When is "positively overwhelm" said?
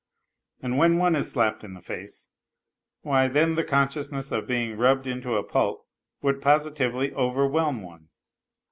6.41-7.83